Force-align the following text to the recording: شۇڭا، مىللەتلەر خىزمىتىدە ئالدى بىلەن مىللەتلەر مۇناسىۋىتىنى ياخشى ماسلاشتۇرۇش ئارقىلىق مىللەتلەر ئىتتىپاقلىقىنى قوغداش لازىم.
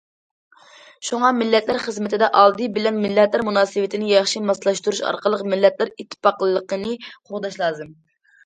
شۇڭا، 1.09 1.29
مىللەتلەر 1.41 1.79
خىزمىتىدە 1.83 2.29
ئالدى 2.39 2.69
بىلەن 2.77 2.97
مىللەتلەر 3.03 3.45
مۇناسىۋىتىنى 3.49 4.09
ياخشى 4.15 4.43
ماسلاشتۇرۇش 4.49 5.03
ئارقىلىق 5.11 5.45
مىللەتلەر 5.53 5.93
ئىتتىپاقلىقىنى 5.95 6.97
قوغداش 7.13 7.61
لازىم. 7.65 7.95